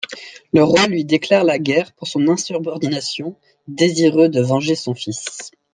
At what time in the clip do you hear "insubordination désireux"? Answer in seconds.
2.27-4.29